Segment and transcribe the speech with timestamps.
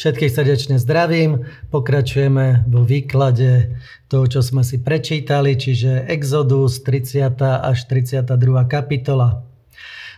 [0.00, 1.44] Všetkých srdečne zdravím.
[1.68, 3.76] Pokračujeme vo výklade
[4.08, 7.36] toho, čo sme si prečítali, čiže Exodus 30.
[7.44, 8.24] až 32.
[8.64, 9.44] kapitola.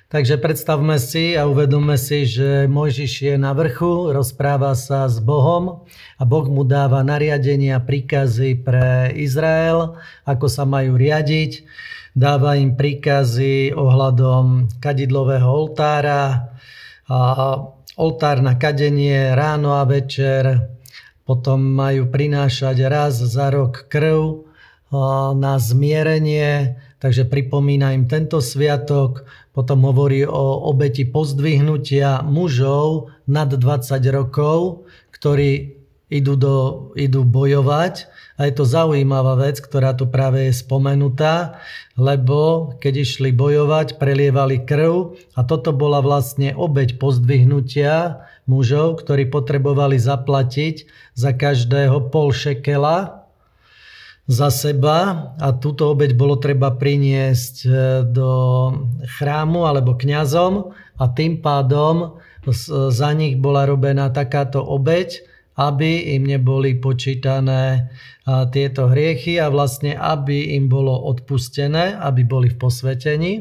[0.07, 5.83] Takže predstavme si a uvedomme si, že Mojžiš je na vrchu, rozpráva sa s Bohom
[6.15, 11.67] a Boh mu dáva nariadenia, príkazy pre Izrael, ako sa majú riadiť.
[12.15, 16.55] Dáva im príkazy ohľadom kadidlového oltára,
[17.11, 17.19] a
[17.97, 20.73] oltár na kadenie ráno a večer,
[21.23, 24.49] potom majú prinášať raz za rok krv
[25.39, 29.25] na zmierenie, takže pripomína im tento sviatok.
[29.53, 35.82] Potom hovorí o obeti pozdvihnutia mužov nad 20 rokov, ktorí
[36.13, 36.57] idú, do,
[36.93, 38.07] idú bojovať.
[38.37, 41.61] A je to zaujímavá vec, ktorá tu práve je spomenutá,
[41.97, 49.97] lebo keď išli bojovať, prelievali krv a toto bola vlastne obeť pozdvihnutia mužov, ktorí potrebovali
[49.97, 53.23] zaplatiť za každého pol šekela
[54.27, 55.33] za seba.
[55.39, 57.71] A túto obeď bolo treba priniesť e,
[58.07, 58.31] do
[59.19, 60.73] chrámu alebo kňazom.
[60.99, 62.23] A tým pádom
[62.91, 65.23] za nich bola robená takáto obeď,
[65.59, 67.93] aby im neboli počítané
[68.55, 73.33] tieto hriechy a vlastne aby im bolo odpustené, aby boli v posvetení.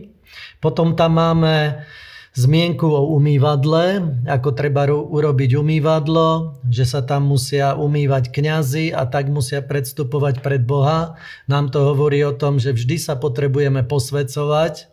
[0.60, 1.84] Potom tam máme
[2.32, 9.28] zmienku o umývadle, ako treba urobiť umývadlo, že sa tam musia umývať kňazi a tak
[9.28, 11.20] musia predstupovať pred Boha.
[11.52, 14.91] Nám to hovorí o tom, že vždy sa potrebujeme posvedcovať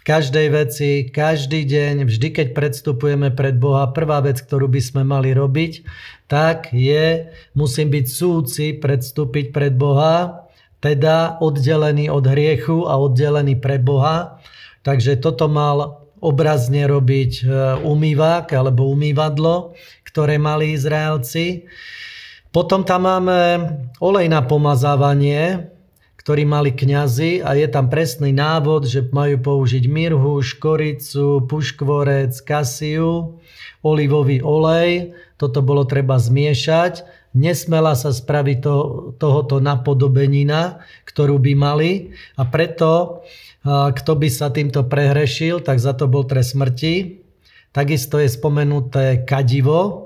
[0.00, 5.02] v každej veci, každý deň, vždy keď predstupujeme pred Boha, prvá vec, ktorú by sme
[5.04, 5.84] mali robiť,
[6.24, 10.48] tak je, musím byť súci predstúpiť pred Boha,
[10.80, 14.40] teda oddelený od hriechu a oddelený pre Boha.
[14.80, 17.46] Takže toto mal obrazne robiť e,
[17.84, 19.76] umývák alebo umývadlo,
[20.08, 21.68] ktoré mali Izraelci.
[22.48, 23.40] Potom tam máme
[24.00, 25.68] olej na pomazávanie,
[26.20, 33.40] ktorý mali kňazi a je tam presný návod, že majú použiť mirhu, škoricu, puškvorec, kasiu,
[33.80, 35.16] olivový olej.
[35.40, 37.08] Toto bolo treba zmiešať.
[37.32, 38.74] Nesmela sa spraviť to,
[39.16, 43.24] tohoto napodobenina, ktorú by mali a preto
[43.60, 47.20] kto by sa týmto prehrešil, tak za to bol trest smrti.
[47.76, 49.99] Takisto je spomenuté kadivo,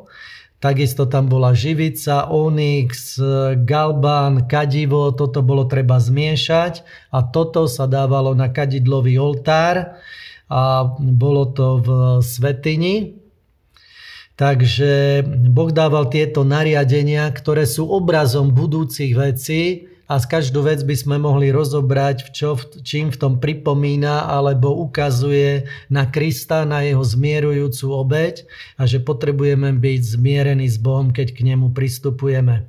[0.64, 3.20] takisto tam bola živica, onyx,
[3.68, 6.80] galbán, kadivo, toto bolo treba zmiešať
[7.12, 10.00] a toto sa dávalo na kadidlový oltár
[10.48, 11.88] a bolo to v
[12.24, 13.20] svetini.
[14.40, 15.20] Takže
[15.52, 21.16] Boh dával tieto nariadenia, ktoré sú obrazom budúcich vecí, a z každú vec by sme
[21.16, 28.34] mohli rozobrať, čo, čím v tom pripomína alebo ukazuje na Krista, na jeho zmierujúcu obeď
[28.76, 32.68] a že potrebujeme byť zmierení s Bohom, keď k nemu pristupujeme.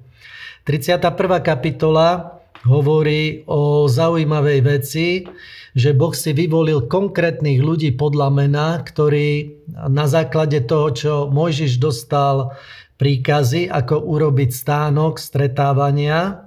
[0.63, 1.11] 31.
[1.43, 5.27] kapitola hovorí o zaujímavej veci,
[5.75, 9.59] že Boh si vyvolil konkrétnych ľudí podľa mena, ktorí
[9.91, 12.55] na základe toho, čo Mojžiš dostal
[12.95, 16.44] príkazy, ako urobiť stánok stretávania,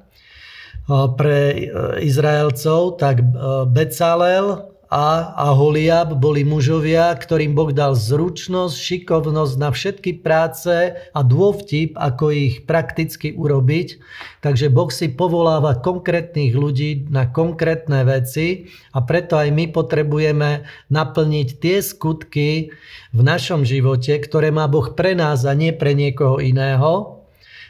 [0.89, 1.57] pre e,
[2.01, 3.25] Izraelcov, tak e,
[3.69, 11.93] Becalel a Aholiab boli mužovia, ktorým Boh dal zručnosť, šikovnosť na všetky práce a dôvtip,
[11.93, 14.01] ako ich prakticky urobiť.
[14.41, 21.49] Takže Boh si povoláva konkrétnych ľudí na konkrétne veci a preto aj my potrebujeme naplniť
[21.61, 22.73] tie skutky
[23.13, 27.18] v našom živote, ktoré má Boh pre nás a nie pre niekoho iného.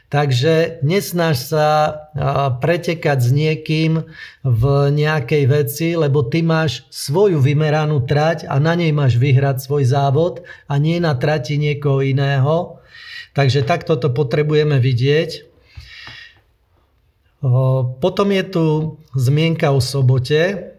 [0.08, 1.68] Takže nesnaž sa
[2.64, 4.08] pretekať s niekým
[4.40, 9.84] v nejakej veci, lebo ty máš svoju vymeranú trať a na nej máš vyhrať svoj
[9.84, 12.80] závod a nie na trati niekoho iného.
[13.36, 15.44] Takže takto to potrebujeme vidieť.
[18.00, 18.64] Potom je tu
[19.12, 20.72] zmienka o sobote.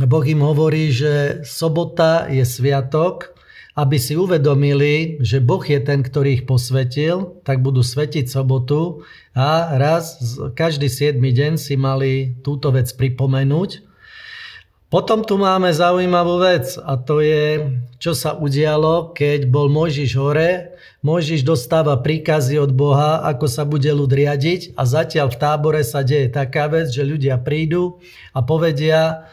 [0.00, 3.36] Boh im hovorí, že sobota je sviatok,
[3.80, 9.72] aby si uvedomili, že Boh je ten, ktorý ich posvetil, tak budú svetiť sobotu a
[9.80, 10.20] raz
[10.52, 13.88] každý 7 deň si mali túto vec pripomenúť.
[14.90, 17.62] Potom tu máme zaujímavú vec a to je,
[18.02, 20.74] čo sa udialo, keď bol Mojžiš hore.
[21.06, 26.02] Mojžiš dostáva príkazy od Boha, ako sa bude ľud riadiť a zatiaľ v tábore sa
[26.02, 28.02] deje taká vec, že ľudia prídu
[28.34, 29.30] a povedia,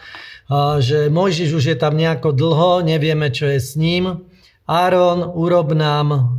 [0.78, 4.27] že Mojžiš už je tam nejako dlho, nevieme, čo je s ním.
[4.68, 6.38] Áron, urob nám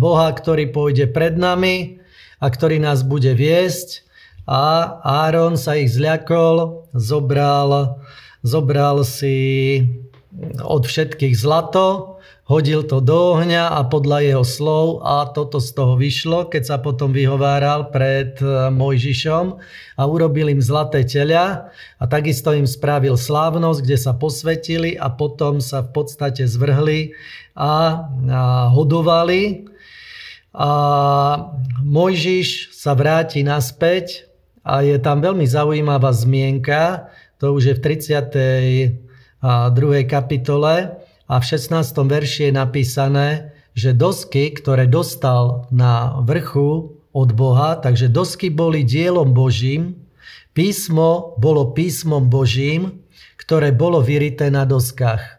[0.00, 2.00] Boha, ktorý pôjde pred nami
[2.40, 4.08] a ktorý nás bude viesť.
[4.48, 8.00] A Áron sa ich zľakol, zobral,
[8.40, 9.84] zobral si
[10.64, 12.17] od všetkých zlato,
[12.48, 16.76] hodil to do ohňa a podľa jeho slov a toto z toho vyšlo, keď sa
[16.80, 19.46] potom vyhováral pred e, Mojžišom
[20.00, 21.68] a urobil im zlaté teľa
[22.00, 27.12] a takisto im spravil slávnosť, kde sa posvetili a potom sa v podstate zvrhli
[27.52, 29.68] a, a hodovali.
[30.56, 30.70] A
[31.84, 34.24] Mojžiš sa vráti naspäť
[34.64, 37.80] a je tam veľmi zaujímavá zmienka, to už je v
[39.44, 40.08] 32.
[40.08, 40.96] kapitole,
[41.28, 41.92] a v 16.
[42.08, 43.28] verši je napísané,
[43.76, 50.08] že dosky, ktoré dostal na vrchu od Boha, takže dosky boli dielom Božím,
[50.56, 53.04] písmo bolo písmom Božím,
[53.36, 55.38] ktoré bolo vyrité na doskách.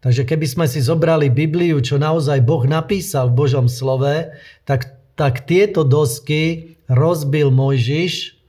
[0.00, 4.32] Takže keby sme si zobrali Bibliu, čo naozaj Boh napísal v Božom slove,
[4.64, 8.39] tak, tak tieto dosky rozbil Mojžiš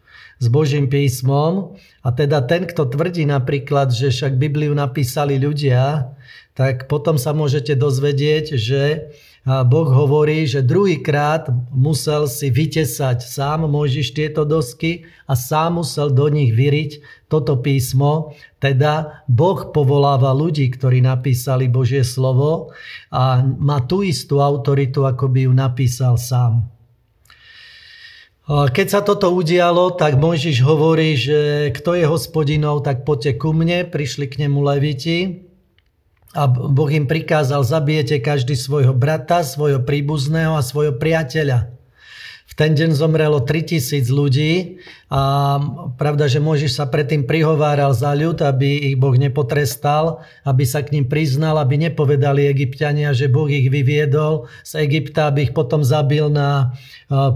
[0.41, 6.17] s Božím písmom a teda ten, kto tvrdí napríklad, že však Bibliu napísali ľudia,
[6.57, 8.81] tak potom sa môžete dozvedieť, že
[9.41, 16.29] Boh hovorí, že druhýkrát musel si vytesať sám Mojžiš tieto dosky a sám musel do
[16.29, 18.37] nich vyriť toto písmo.
[18.61, 22.69] Teda Boh povoláva ľudí, ktorí napísali Božie slovo
[23.09, 26.69] a má tú istú autoritu, ako by ju napísal sám.
[28.51, 33.87] Keď sa toto udialo, tak Mojžiš hovorí, že kto je hospodinou, tak poďte ku mne,
[33.87, 35.47] prišli k nemu leviti
[36.35, 41.71] a Boh im prikázal, zabijete každý svojho brata, svojho príbuzného a svojho priateľa.
[42.51, 45.55] V ten deň zomrelo 3000 ľudí a
[45.95, 50.99] pravda, že Môžiš sa predtým prihováral za ľud, aby ich Boh nepotrestal, aby sa k
[50.99, 56.27] ním priznal, aby nepovedali egyptiania, že Boh ich vyviedol z Egypta, aby ich potom zabil
[56.27, 56.75] na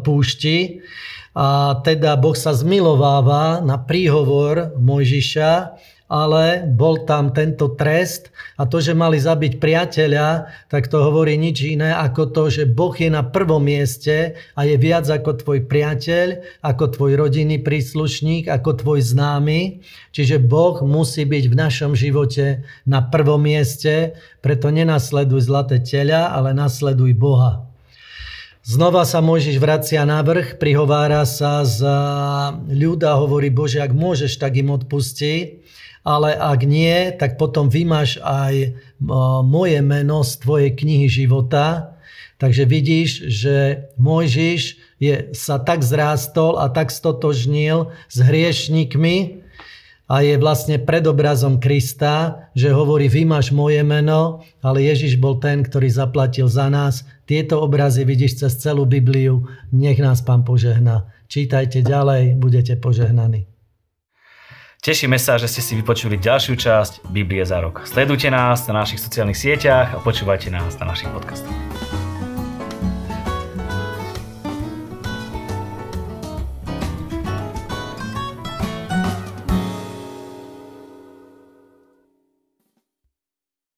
[0.04, 0.84] púšti.
[1.32, 8.30] A teda Boh sa zmilováva na príhovor Mojžiša ale bol tam tento trest
[8.62, 12.94] a to, že mali zabiť priateľa, tak to hovorí nič iné ako to, že Boh
[12.94, 18.86] je na prvom mieste a je viac ako tvoj priateľ, ako tvoj rodinný príslušník, ako
[18.86, 19.82] tvoj známy.
[20.14, 24.14] Čiže Boh musí byť v našom živote na prvom mieste,
[24.46, 27.66] preto nenasleduj zlaté teľa, ale nasleduj Boha.
[28.66, 31.98] Znova sa Mojžiš vracia na vrch, prihovára sa za
[32.66, 35.65] ľuda, hovorí Bože, ak môžeš, tak im odpusti
[36.06, 38.78] ale ak nie, tak potom vymáš aj
[39.42, 41.98] moje meno z tvojej knihy života.
[42.38, 43.56] Takže vidíš, že
[43.98, 44.62] Mojžiš
[45.02, 49.42] je, sa tak zrástol a tak stotožnil s hriešnikmi
[50.06, 55.90] a je vlastne predobrazom Krista, že hovorí, vymáš moje meno, ale Ježiš bol ten, ktorý
[55.90, 57.08] zaplatil za nás.
[57.26, 59.50] Tieto obrazy vidíš cez celú Bibliu.
[59.74, 61.10] Nech nás Pán požehná.
[61.26, 63.55] Čítajte ďalej, budete požehnaní.
[64.86, 67.90] Tešíme sa, že ste si vypočuli ďalšiu časť Biblie za rok.
[67.90, 71.75] Sledujte nás na našich sociálnych sieťach a počúvajte nás na našich podcastoch.